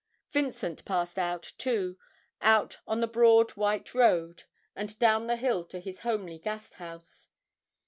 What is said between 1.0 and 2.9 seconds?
out, too, out